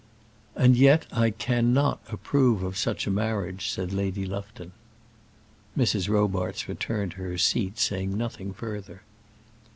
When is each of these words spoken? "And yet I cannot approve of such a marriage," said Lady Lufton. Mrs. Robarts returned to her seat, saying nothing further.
"And 0.55 0.75
yet 0.77 1.05
I 1.11 1.29
cannot 1.29 1.99
approve 2.09 2.63
of 2.63 2.75
such 2.75 3.05
a 3.05 3.11
marriage," 3.11 3.69
said 3.69 3.93
Lady 3.93 4.25
Lufton. 4.25 4.71
Mrs. 5.77 6.09
Robarts 6.09 6.67
returned 6.67 7.11
to 7.11 7.17
her 7.17 7.37
seat, 7.37 7.77
saying 7.77 8.17
nothing 8.17 8.51
further. 8.51 9.03